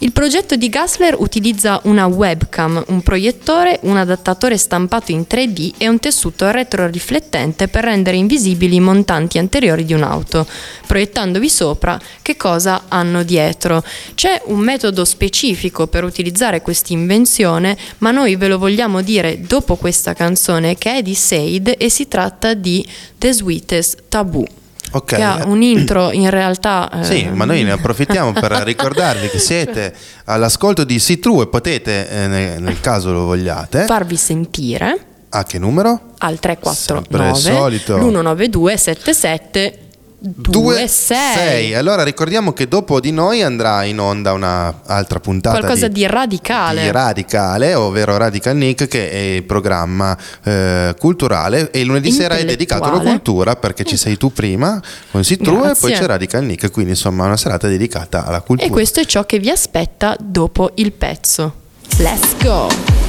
[0.01, 5.89] Il progetto di Gassler utilizza una webcam, un proiettore, un adattatore stampato in 3D e
[5.89, 10.47] un tessuto retroriflettente per rendere invisibili i montanti anteriori di un'auto,
[10.87, 13.83] proiettandovi sopra che cosa hanno dietro.
[14.15, 19.75] C'è un metodo specifico per utilizzare questa invenzione, ma noi ve lo vogliamo dire dopo
[19.75, 22.87] questa canzone che è di Said e si tratta di
[23.17, 24.58] The Sweetest Taboo.
[24.91, 25.15] Ok.
[25.15, 26.89] Che ha un intro in realtà.
[27.01, 29.93] eh, Sì, ma noi ne approfittiamo per ricordarvi che siete
[30.25, 35.59] all'ascolto di See-True e potete, eh, nel, nel caso lo vogliate, farvi sentire a che
[35.59, 36.13] numero?
[36.19, 37.97] al Sempre 349 il solito.
[37.97, 39.79] l'192 77
[40.21, 41.73] 26 6.
[41.75, 46.91] Allora ricordiamo che dopo di noi andrà in onda un'altra puntata qualcosa di, radicale di
[46.91, 51.71] Radicale, ovvero Radical Nick, che è il programma eh, culturale.
[51.71, 55.75] E lunedì sera è dedicato alla cultura perché ci sei tu prima con Sitru e
[55.79, 56.69] poi c'è Radical Nick.
[56.71, 58.67] Quindi insomma una serata dedicata alla cultura.
[58.67, 61.67] e questo è ciò che vi aspetta dopo il pezzo
[61.97, 63.08] let's go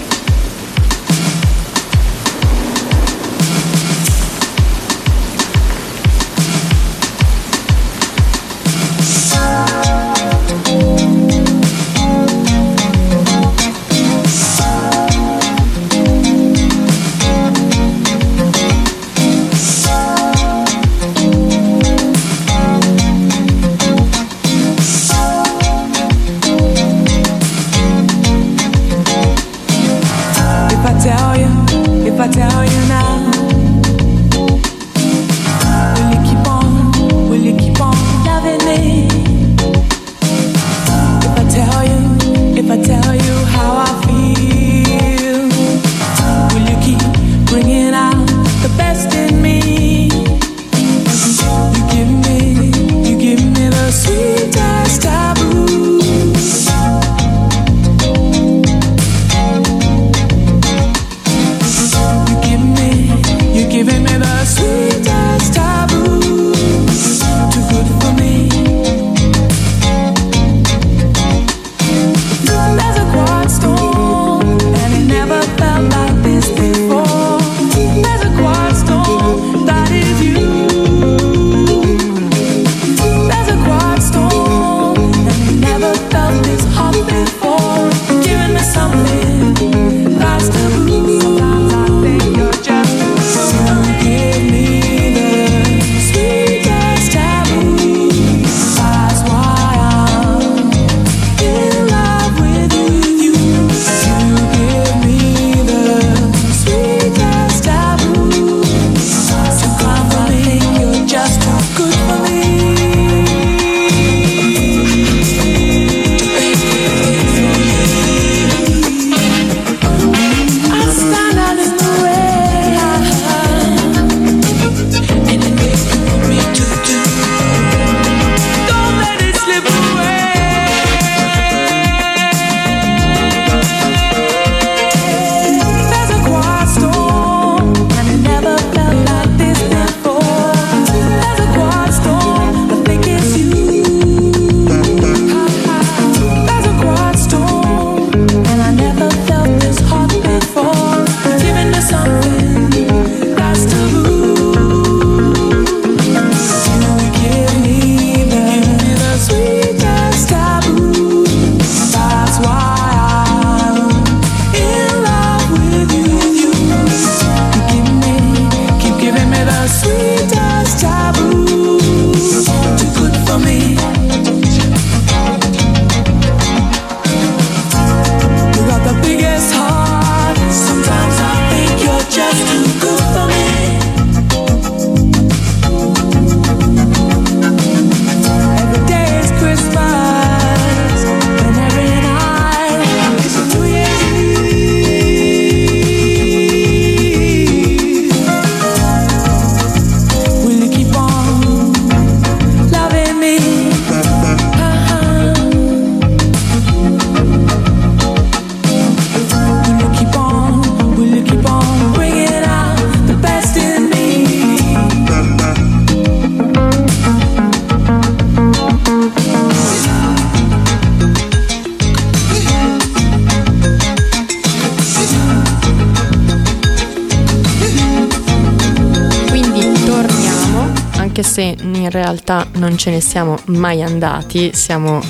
[231.81, 235.03] in realtà non ce ne siamo mai andati, siamo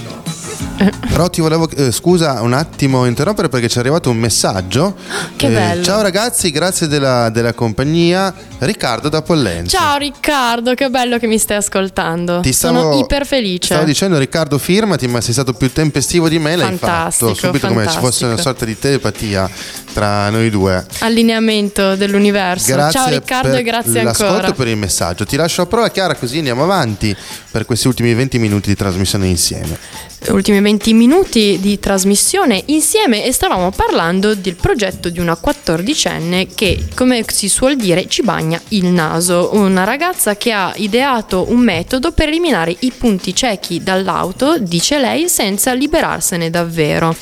[1.08, 4.96] Però ti volevo, eh, scusa un attimo interrompere perché ci è arrivato un messaggio.
[5.36, 5.82] Che Eh, bello.
[5.82, 8.32] Ciao ragazzi, grazie della, della compagnia.
[8.62, 9.78] Riccardo da Pollenza.
[9.78, 12.40] Ciao Riccardo, che bello che mi stai ascoltando.
[12.40, 13.64] Ti stavo, Sono iper felice.
[13.64, 17.68] Stavo dicendo Riccardo firmati, ma sei stato più tempestivo di me, l'hai Fantastico, fatto subito
[17.68, 18.32] come se ci fosse fantastico.
[18.32, 19.50] una sorta di telepatia
[19.94, 20.84] tra noi due.
[20.98, 22.72] Allineamento dell'universo.
[22.72, 24.48] Grazie Ciao Riccardo e grazie l'ascolto ancora.
[24.48, 25.24] e per il messaggio.
[25.24, 27.16] Ti lascio a prova Chiara così andiamo avanti
[27.50, 29.78] per questi ultimi 20 minuti di trasmissione insieme.
[30.28, 36.84] ultimi 20 minuti di trasmissione insieme e stavamo parlando del progetto di una 14enne che,
[36.94, 39.50] come si suol dire, ci bagna il naso.
[39.52, 45.28] Una ragazza che ha ideato un metodo per eliminare i punti ciechi dall'auto, dice lei,
[45.28, 47.14] senza liberarsene davvero.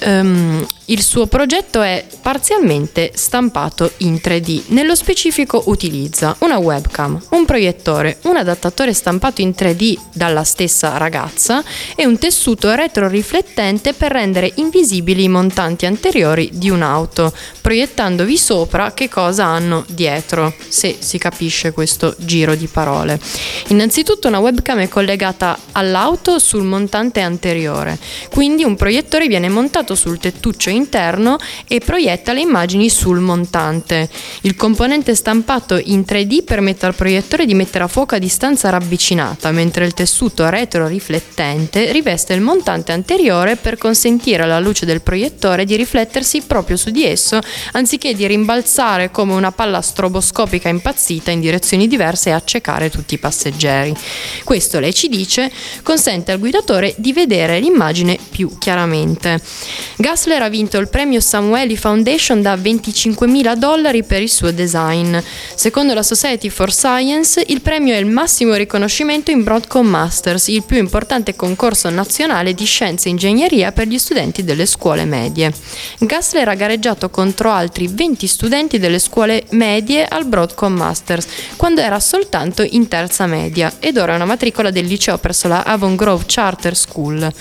[0.00, 4.64] Ehm, il suo progetto è parzialmente stampato in 3D.
[4.68, 11.64] Nello specifico utilizza una webcam, un proiettore, un adattatore stampato in 3D dalla stessa ragazza
[11.96, 19.08] e un tessuto retroriflettente per rendere invisibili i montanti anteriori di un'auto, proiettandovi sopra che
[19.08, 23.18] cosa hanno dietro, se si capisce questo giro di parole.
[23.68, 27.98] Innanzitutto una webcam è collegata all'auto sul montante anteriore,
[28.30, 34.08] quindi un proiettore viene montato sul tettuccio interno e proietta le immagini sul montante.
[34.42, 39.50] Il componente stampato in 3D permette al proiettore di mettere a fuoco a distanza ravvicinata,
[39.50, 45.76] mentre il tessuto retroriflettente riveste il montante anteriore per consentire alla luce del proiettore di
[45.76, 47.38] riflettersi proprio su di esso,
[47.72, 53.18] anziché di rimbalzare come una palla stroboscopica impazzita in direzioni diverse e accecare tutti i
[53.18, 53.94] passeggeri.
[54.44, 55.50] Questo, lei ci dice,
[55.82, 59.40] consente al guidatore di vedere l'immagine più chiaramente.
[59.96, 65.16] Gassler ha vinto il premio Samueli Foundation da 25.000 dollari per il suo design.
[65.54, 70.64] Secondo la Society for Science, il premio è il massimo riconoscimento in Broadcom Masters, il
[70.64, 75.52] più importante concorso nazionale di scienze e ingegneria per gli studenti delle scuole medie.
[75.98, 82.00] Gassler ha gareggiato contro altri 20 studenti delle scuole medie al Broadcom Masters, quando era
[82.00, 86.24] soltanto in terza media ed ora è una matricola del liceo presso la Avon Grove
[86.26, 87.32] Charter School.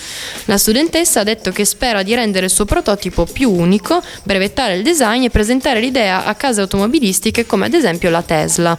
[0.45, 4.83] La studentessa ha detto che spera di rendere il suo prototipo più unico, brevettare il
[4.83, 8.77] design e presentare l'idea a case automobilistiche come ad esempio la Tesla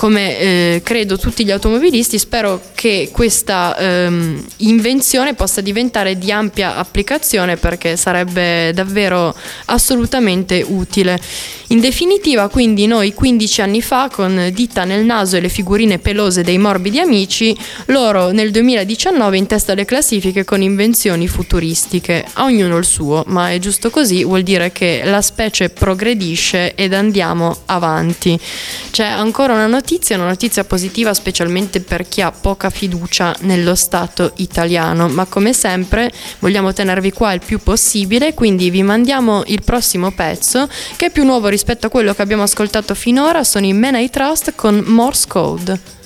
[0.00, 6.76] come eh, credo tutti gli automobilisti, spero che questa ehm, invenzione possa diventare di ampia
[6.76, 9.34] applicazione perché sarebbe davvero
[9.66, 11.20] assolutamente utile.
[11.66, 16.42] In definitiva, quindi noi 15 anni fa con dita nel naso e le figurine pelose
[16.42, 17.54] dei morbidi amici,
[17.86, 22.24] loro nel 2019 in testa alle classifiche con invenzioni futuristiche.
[22.32, 26.92] A ognuno il suo, ma è giusto così, vuol dire che la specie progredisce ed
[26.94, 28.36] andiamo avanti.
[28.90, 34.32] C'è ancora una notizia, una notizia positiva specialmente per chi ha poca fiducia nello Stato
[34.36, 40.10] italiano, ma come sempre vogliamo tenervi qua il più possibile, quindi vi mandiamo il prossimo
[40.12, 43.96] pezzo che è più nuovo rispetto a quello che abbiamo ascoltato finora, sono i Men
[43.96, 45.99] I Trust con Morse Code.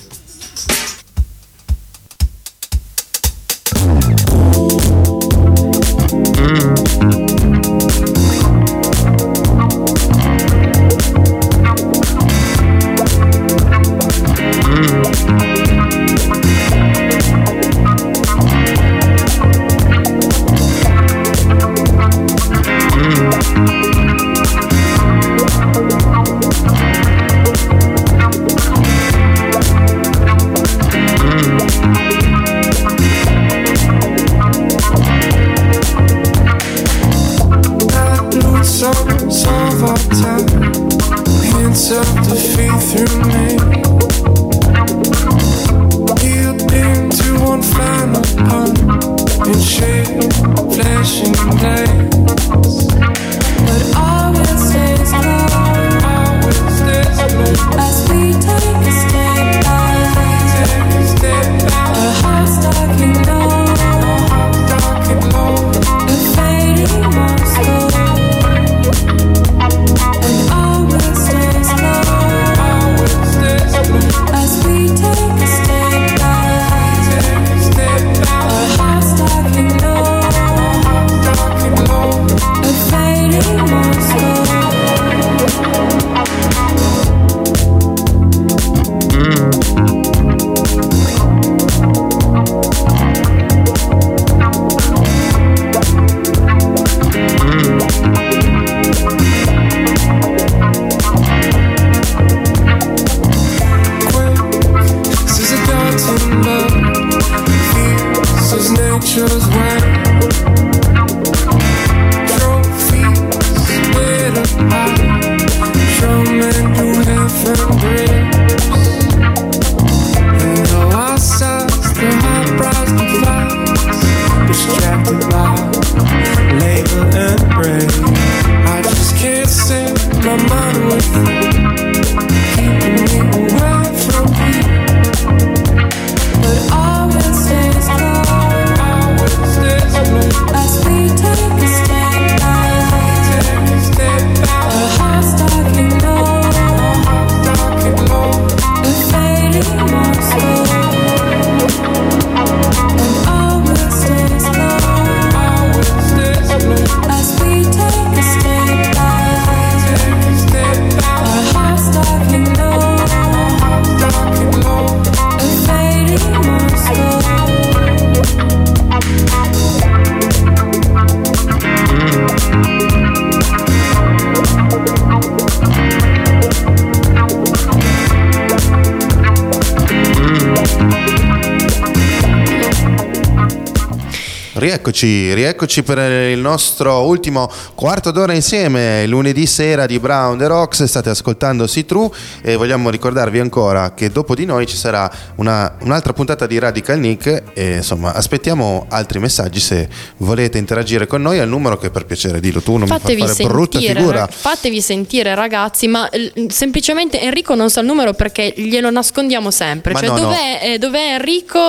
[184.95, 185.97] Rieccoci, rieccoci per
[186.31, 191.83] il nostro ultimo quarto d'ora insieme, lunedì sera di Brown The Rocks, state ascoltando See
[191.85, 192.09] True
[192.41, 196.97] e vogliamo ricordarvi ancora che dopo di noi ci sarà una- un'altra puntata di Radical
[196.99, 202.05] Nick e insomma aspettiamo altri messaggi se volete interagire con noi al numero che per
[202.05, 204.19] piacere dillo tu, non mi Fatevi fa fare brutta sentire, figura.
[204.19, 206.09] ra- fatevi sentire ragazzi, ma
[206.47, 209.91] semplicemente Enrico non sa il numero perché glielo nascondiamo sempre.
[209.93, 210.21] Ma cioè, no, no.
[210.21, 211.59] dov'è, eh, dov'è Enrico?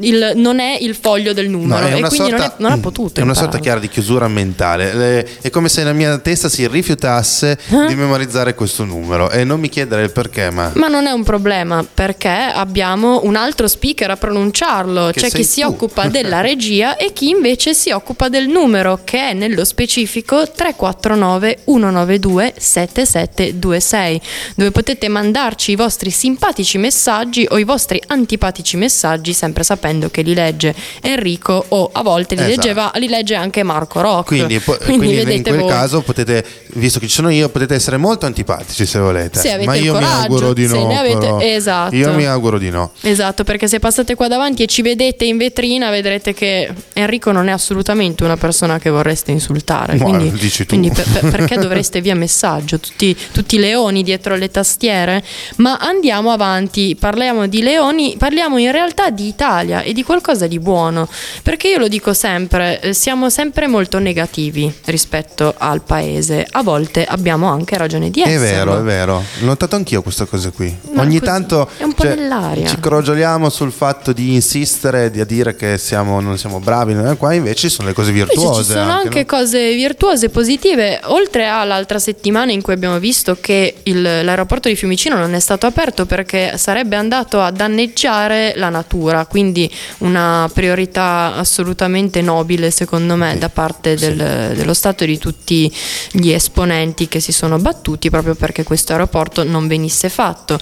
[0.00, 1.86] il- non è il foglio del No, numero.
[1.86, 3.20] è e quindi non, è, sorta- non ha potuto.
[3.20, 4.92] È una sorta chiara di chiusura mentale.
[4.94, 7.86] Le- È come se la mia testa si rifiutasse Eh?
[7.88, 9.30] di memorizzare questo numero.
[9.30, 10.70] E non mi chiedere il perché, ma.
[10.74, 15.06] Ma non è un problema perché abbiamo un altro speaker a pronunciarlo.
[15.06, 15.66] Che C'è sei chi si tu.
[15.68, 21.58] occupa della regia e chi invece si occupa del numero, che è nello specifico 349
[21.64, 24.20] 192 7726,
[24.56, 30.22] dove potete mandarci i vostri simpatici messaggi o i vostri antipatici messaggi, sempre sapendo che
[30.22, 32.55] li legge Enrico o a volte li, Esatto.
[32.56, 34.26] Leggeva, li legge anche Marco Rock.
[34.26, 35.70] Quindi, po- quindi in vedete quel voi.
[35.70, 36.44] caso potete,
[36.74, 39.38] visto che ci sono io, potete essere molto antipatici se volete.
[39.38, 40.88] Se Ma io mi coraggio, auguro di no.
[40.98, 41.94] avete- esatto.
[41.94, 42.90] Io mi auguro di no.
[43.02, 47.48] Esatto, perché se passate qua davanti e ci vedete in vetrina, vedrete che Enrico non
[47.48, 49.96] è assolutamente una persona che vorreste insultare.
[49.96, 50.76] Ma Quindi, dici tu.
[50.76, 52.78] quindi per- per- perché dovreste via messaggio?
[52.78, 55.22] Tutti, tutti leoni dietro le tastiere?
[55.56, 60.58] Ma andiamo avanti, parliamo di leoni, parliamo in realtà di Italia e di qualcosa di
[60.58, 61.08] buono.
[61.42, 66.46] Perché io lo dico sempre, eh, siamo sempre molto negativi rispetto al paese.
[66.50, 68.72] A volte abbiamo anche ragione di È esserlo.
[68.72, 69.14] vero, è vero.
[69.16, 70.74] Ho notato anch'io questa cosa qui.
[70.92, 72.66] Ma Ogni tanto è un po' cioè, nell'aria.
[72.66, 77.16] ci crogioliamo sul fatto di insistere, di dire che siamo, non siamo bravi, non è
[77.16, 78.62] qua invece ci sono le cose Invece virtuose.
[78.64, 79.26] ci sono anche, no?
[79.26, 85.16] cose virtuose, positive, oltre all'altra settimana in cui abbiamo visto che il- l'aeroporto di Fiumicino
[85.16, 92.20] non è stato aperto perché sarebbe andato a danneggiare la natura, quindi una priorità assolutamente
[92.36, 95.72] nobile secondo me da parte del- dello Stato e di tutti
[96.12, 100.58] gli esponenti che si sono battuti proprio perché questo aeroporto non venisse fatto.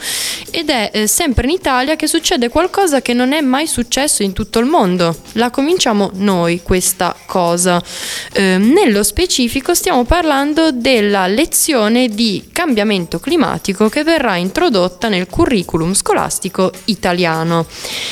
[0.51, 4.33] Ed è eh, sempre in Italia che succede qualcosa che non è mai successo in
[4.33, 5.17] tutto il mondo.
[5.33, 7.83] La cominciamo noi questa cosa.
[8.33, 15.95] Eh, nello specifico stiamo parlando della lezione di cambiamento climatico che verrà introdotta nel curriculum
[15.95, 17.67] scolastico italiano.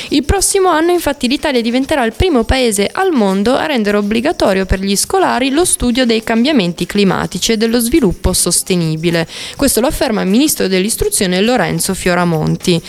[0.08, 4.80] Il prossimo anno infatti l'Italia diventerà il primo paese al mondo a rendere obbligatorio per
[4.80, 9.26] gli scolari lo studio dei cambiamenti climatici e dello sviluppo sostenibile.
[9.56, 12.80] Questo lo afferma il ministro dell'istruzione Lorenzo Fioramonti.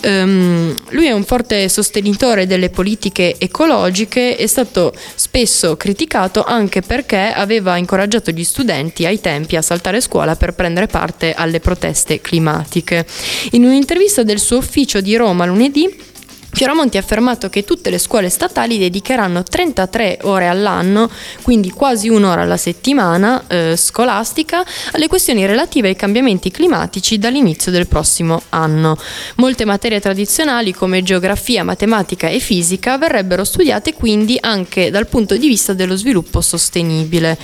[0.00, 7.32] Ehm, lui è un forte sostenitore delle politiche ecologiche, è stato spesso criticato anche perché
[7.34, 13.06] aveva incoraggiato gli studenti ai tempi a saltare scuola per prendere parte alle proteste climatiche.
[13.52, 16.14] In un'intervista del suo ufficio di Roma lunedì,
[16.56, 21.10] Fioramonti ha affermato che tutte le scuole statali dedicheranno 33 ore all'anno,
[21.42, 27.86] quindi quasi un'ora alla settimana eh, scolastica, alle questioni relative ai cambiamenti climatici dall'inizio del
[27.86, 28.96] prossimo anno.
[29.34, 35.48] Molte materie tradizionali come geografia, matematica e fisica verrebbero studiate quindi anche dal punto di
[35.48, 37.36] vista dello sviluppo sostenibile.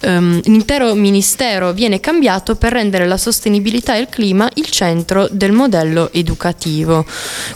[0.00, 5.52] Ehm, l'intero ministero viene cambiato per rendere la sostenibilità e il clima il centro del
[5.52, 7.06] modello educativo.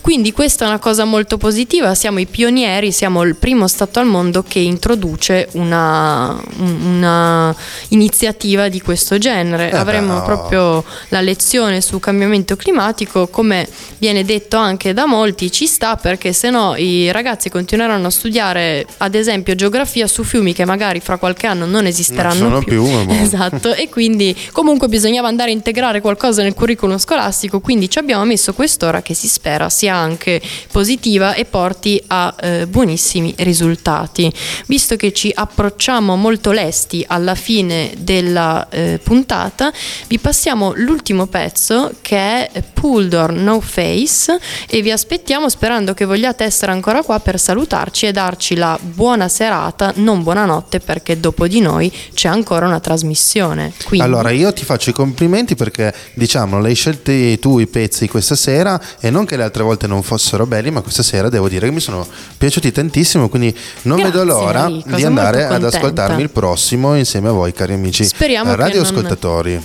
[0.00, 4.06] Quindi questa è una cosa molto positiva, siamo i pionieri, siamo il primo Stato al
[4.06, 7.54] mondo che introduce una, un- una
[7.88, 9.70] iniziativa di questo genere.
[9.70, 10.22] Eh Avremo oh.
[10.22, 13.66] proprio la lezione su cambiamento climatico, come
[13.98, 18.86] viene detto anche da molti, ci sta perché se no i ragazzi continueranno a studiare
[18.98, 23.04] ad esempio geografia su fiumi che magari fra qualche anno non esisteranno sono più, ma
[23.04, 23.12] boh.
[23.22, 28.24] Esatto, e quindi comunque bisognava andare a integrare qualcosa nel curriculum scolastico, quindi ci abbiamo
[28.24, 30.40] messo quest'ora che si spera sia anche
[30.72, 34.32] positiva e porti a eh, buonissimi risultati.
[34.66, 39.70] Visto che ci approcciamo molto lesti alla fine della eh, puntata,
[40.08, 46.42] vi passiamo l'ultimo pezzo che è Puldor No Face e vi aspettiamo sperando che vogliate
[46.42, 51.60] essere ancora qua per salutarci e darci la buona serata, non buonanotte perché dopo di
[51.60, 53.72] noi c'è ancora una trasmissione.
[53.84, 58.34] Quindi, Allora, io ti faccio i complimenti perché, diciamo, l'hai scelti tu i pezzi questa
[58.34, 61.66] sera e non che le altre volte non fossero belli, ma questa sera devo dire
[61.66, 62.06] che mi sono
[62.38, 67.28] piaciuti tantissimo, quindi non Grazie, vedo l'ora Enrico, di andare ad ascoltarmi il prossimo insieme
[67.28, 69.60] a voi, cari amici Speriamo radioascoltatori.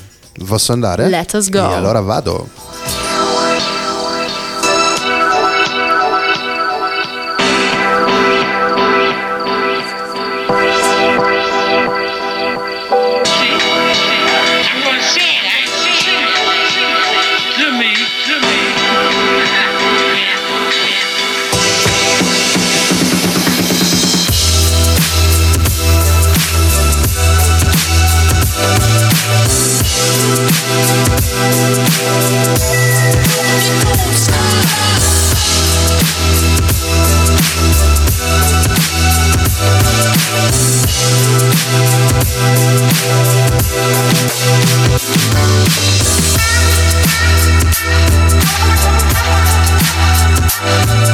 [0.46, 1.08] Posso andare?
[1.08, 1.72] Let us go.
[1.72, 3.07] E allora vado.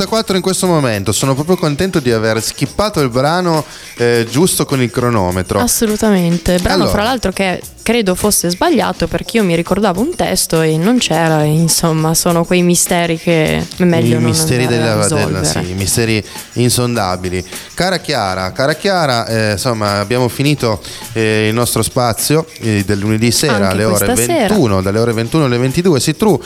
[0.00, 3.64] 21.54 in questo momento, sono proprio contento di aver skippato il brano
[3.96, 5.60] eh, giusto con il cronometro.
[5.60, 6.58] Assolutamente.
[6.58, 6.90] Brano, Allora.
[6.90, 7.60] fra l'altro, che
[7.90, 11.42] credo fosse sbagliato perché io mi ricordavo un testo e non c'era.
[11.42, 17.44] Insomma, sono quei misteri che è meglio I misteri della, della- sì, i misteri insondabili.
[17.74, 20.80] Cara Chiara, cara Chiara, eh, insomma, abbiamo finito
[21.14, 25.12] eh, il nostro spazio eh, del lunedì sera Anche alle ore questa 21, dalle ore
[25.12, 25.98] 21 alle 22.
[25.98, 26.38] Sì, true.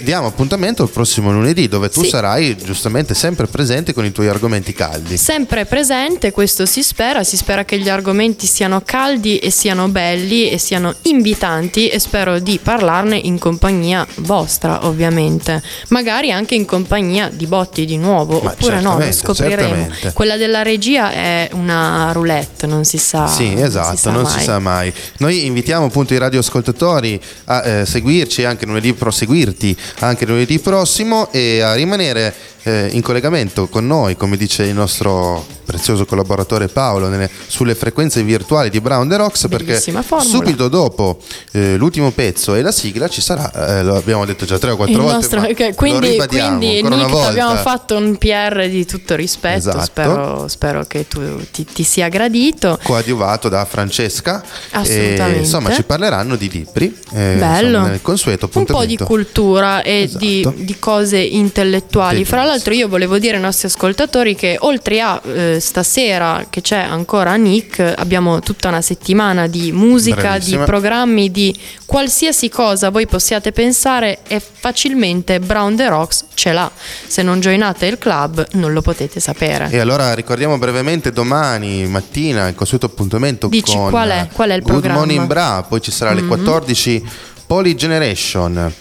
[0.00, 2.08] Diamo appuntamento il prossimo lunedì dove tu Sì.
[2.08, 5.18] sarai giustamente sempre presente con i tuoi argomenti caldi.
[5.18, 10.48] Sempre presente, questo si spera, si spera che gli argomenti siano caldi e siano belli
[10.48, 15.62] e siano invitanti e spero di parlarne in compagnia vostra, ovviamente.
[15.88, 19.74] Magari anche in compagnia di Botti di nuovo, Ma oppure no, lo scopriremo.
[19.74, 20.12] certamente.
[20.12, 23.26] Quella della regia è una roulette, non si sa.
[23.26, 24.92] Sì, non esatto, non si sa mai.
[25.18, 31.60] Noi invitiamo appunto i radioascoltatori a eh, seguirci anche lunedì proseguirti anche lunedì prossimo e
[31.60, 32.34] a rimanere
[32.64, 38.22] eh, in collegamento con noi, come dice il nostro prezioso collaboratore Paolo, nelle- sulle frequenze
[38.22, 40.22] virtuali di Brown the Rocks, perché formula.
[40.22, 41.18] subito dopo
[41.52, 44.76] eh, l'ultimo pezzo e la sigla ci sarà, eh, lo abbiamo detto già tre o
[44.76, 49.56] quattro Il volte, nostro- lo quindi, quindi Nick, abbiamo fatto un PR di tutto rispetto.
[49.58, 49.82] Esatto.
[49.84, 52.78] Spero, spero che tu ti, ti sia gradito.
[52.82, 54.42] coadiuvato da Francesca
[54.72, 55.36] Assolutamente.
[55.36, 57.68] e insomma ci parleranno di libri eh, Bello.
[57.78, 60.18] insomma, nel consueto un po' di appuntamento cultura e Esatto.
[60.24, 62.24] di, di cose intellettuali.
[62.24, 62.51] Fra Bellissimo.
[62.52, 67.34] L'altro, io volevo dire ai nostri ascoltatori che oltre a eh, stasera che c'è ancora
[67.36, 70.58] Nick, abbiamo tutta una settimana di musica, Bravissima.
[70.58, 76.70] di programmi, di qualsiasi cosa voi possiate pensare e facilmente Brown the Rocks ce l'ha.
[77.06, 79.70] Se non joinate il club, non lo potete sapere.
[79.70, 84.28] E allora ricordiamo brevemente domani mattina il consueto appuntamento Dici, con qual è?
[84.30, 84.98] Qual è il Good programma?
[84.98, 87.02] Morning Bra, poi ci sarà alle 14
[87.46, 88.72] Poly Generation.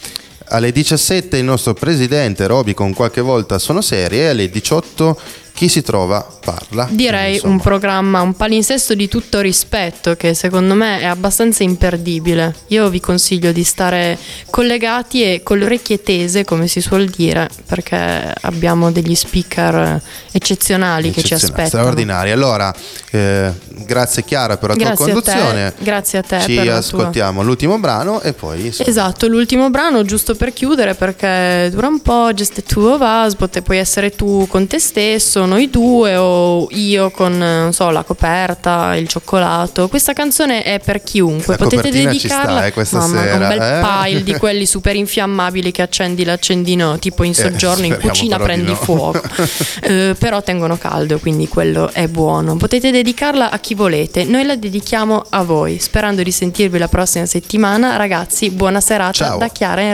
[0.54, 5.18] Alle 17 il nostro presidente Roby con qualche volta sono serie e alle 18
[5.62, 6.88] chi si trova parla.
[6.90, 12.56] Direi Insomma, un programma, un palinsesto di tutto rispetto che secondo me è abbastanza imperdibile.
[12.70, 14.18] Io vi consiglio di stare
[14.50, 20.02] collegati e con le orecchie tese, come si suol dire, perché abbiamo degli speaker
[20.32, 21.68] eccezionali che ci aspettano.
[21.68, 22.32] straordinari.
[22.32, 22.74] Allora,
[23.12, 23.52] eh,
[23.86, 25.74] grazie Chiara per la tua Grazie a conduzione.
[25.78, 30.04] te, grazie a te Ci tua- ascoltiamo l'ultimo brano e poi insomma, Esatto, l'ultimo brano
[30.06, 34.48] giusto per chiudere perché dura un po', just the two of us, puoi essere tu
[34.50, 39.90] con te stesso, noi due o io con, eh, non so, la coperta, il cioccolato.
[39.90, 43.62] Questa canzone è per chiunque, La potete dedicarla sta, eh, questa Mamma, sera, un bel
[43.62, 43.82] eh?
[43.84, 48.40] pile di quelli super infiammabili che accendi l'accendino tipo in Eh, soggiorno in speriamo cucina
[48.40, 48.76] prendi no.
[48.76, 49.22] fuoco.
[49.84, 52.56] Eh, però tengono caldo, quindi quello è buono.
[52.56, 57.26] Potete dedicarla a chi volete, noi la dedichiamo a voi, sperando di sentirvi la prossima
[57.26, 57.96] settimana.
[57.96, 59.38] Ragazzi, buona serata Ciao.
[59.38, 59.94] da Chiara e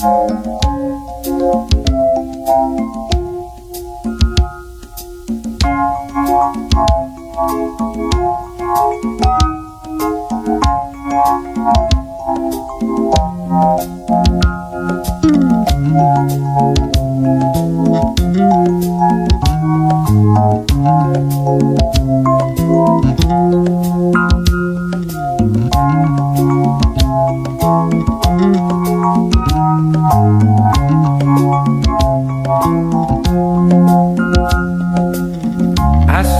[0.00, 0.68] Enrico.
[23.40, 24.87] I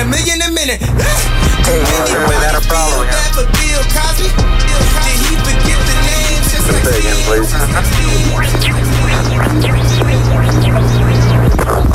[0.00, 0.80] A million a minute.
[0.80, 4.32] Did anybody feel bad for Bill Cosby?
[4.32, 7.52] Did he forget the names just like Say again, please.
[11.84, 11.90] me?